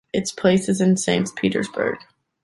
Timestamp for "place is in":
0.31-0.97